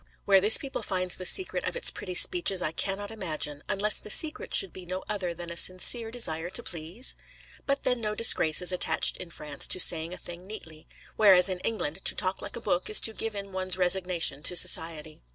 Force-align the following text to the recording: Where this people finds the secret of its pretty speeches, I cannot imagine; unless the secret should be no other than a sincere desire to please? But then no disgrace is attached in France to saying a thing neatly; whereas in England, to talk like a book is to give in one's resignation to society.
Where 0.25 0.41
this 0.41 0.57
people 0.57 0.81
finds 0.81 1.15
the 1.15 1.27
secret 1.27 1.63
of 1.63 1.75
its 1.75 1.91
pretty 1.91 2.15
speeches, 2.15 2.63
I 2.63 2.71
cannot 2.71 3.11
imagine; 3.11 3.61
unless 3.69 3.99
the 3.99 4.09
secret 4.09 4.51
should 4.51 4.73
be 4.73 4.83
no 4.83 5.03
other 5.07 5.31
than 5.31 5.51
a 5.51 5.55
sincere 5.55 6.09
desire 6.09 6.49
to 6.49 6.63
please? 6.63 7.13
But 7.67 7.83
then 7.83 8.01
no 8.01 8.15
disgrace 8.15 8.63
is 8.63 8.71
attached 8.71 9.17
in 9.17 9.29
France 9.29 9.67
to 9.67 9.79
saying 9.79 10.11
a 10.11 10.17
thing 10.17 10.47
neatly; 10.47 10.87
whereas 11.17 11.49
in 11.49 11.59
England, 11.59 12.03
to 12.05 12.15
talk 12.15 12.41
like 12.41 12.55
a 12.55 12.59
book 12.61 12.89
is 12.89 12.99
to 13.01 13.13
give 13.13 13.35
in 13.35 13.51
one's 13.51 13.77
resignation 13.77 14.41
to 14.41 14.55
society. 14.55 15.21